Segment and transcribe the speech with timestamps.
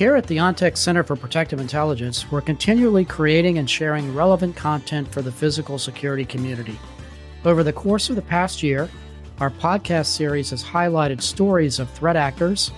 [0.00, 5.06] Here at the Ontic Center for Protective Intelligence, we're continually creating and sharing relevant content
[5.06, 6.80] for the physical security community.
[7.44, 8.88] Over the course of the past year,
[9.40, 12.70] our podcast series has highlighted stories of threat actors,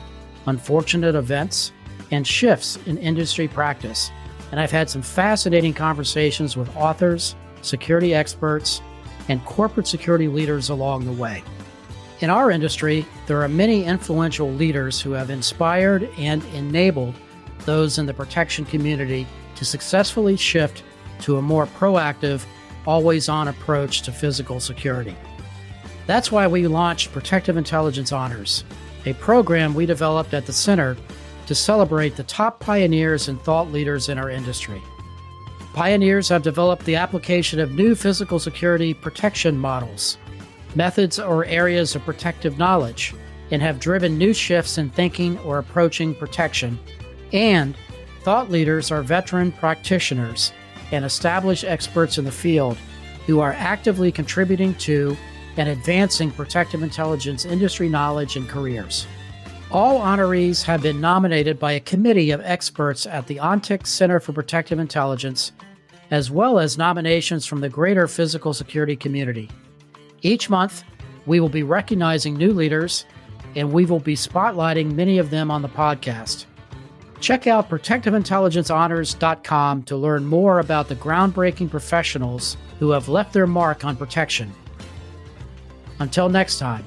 [0.47, 1.71] unfortunate events,
[2.11, 4.11] and shifts in industry practice.
[4.51, 8.83] And I've had some fascinating conversations with authors, security experts,
[9.29, 11.45] and corporate security leaders along the way.
[12.23, 17.17] In our industry, there are many influential leaders who have inspired and enabled
[17.65, 19.27] those in the protection community
[19.57, 20.85] to successfully shift
[21.23, 22.45] to a more proactive,
[22.87, 25.17] always on approach to physical security.
[26.07, 28.63] That's why we launched Protective Intelligence Honors,
[29.05, 30.97] a program we developed at the Center
[31.47, 34.81] to celebrate the top pioneers and thought leaders in our industry.
[35.75, 40.19] Pioneers have developed the application of new physical security protection models
[40.77, 43.15] methods, or areas of protective knowledge
[43.51, 46.79] and have driven new shifts in thinking or approaching protection.
[47.33, 47.77] And
[48.23, 50.53] thought leaders are veteran practitioners
[50.91, 52.77] and established experts in the field
[53.27, 55.17] who are actively contributing to
[55.57, 59.07] and advancing protective intelligence industry knowledge and careers.
[59.71, 64.33] All honorees have been nominated by a committee of experts at the Ontic Center for
[64.33, 65.53] Protective Intelligence,
[66.11, 69.51] as well as nominations from the greater physical security community.
[70.23, 70.85] Each month,
[71.27, 73.07] we will be recognizing new leaders
[73.55, 76.47] and we will be spotlighting many of them on the podcast.
[77.21, 83.83] Check out protectiveintelligencehonors.com to learn more about the groundbreaking professionals who have left their mark
[83.85, 84.53] on protection.
[86.01, 86.85] Until next time.